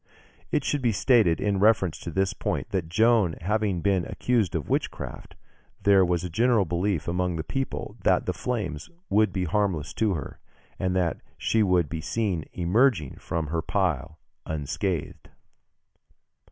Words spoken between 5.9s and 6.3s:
was a